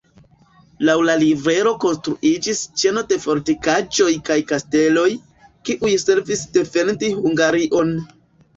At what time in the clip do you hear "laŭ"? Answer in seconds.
0.87-0.93